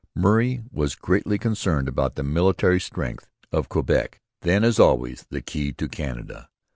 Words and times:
Murray 0.15 0.63
was 0.71 0.95
greatly 0.95 1.37
concerned 1.37 1.87
about 1.87 2.15
the 2.15 2.23
military 2.23 2.79
strength 2.79 3.27
of 3.51 3.69
Quebec, 3.69 4.19
then, 4.41 4.63
as 4.63 4.79
always, 4.79 5.27
the 5.29 5.41
key 5.41 5.75
of 5.79 5.91
Canada. 5.91 6.49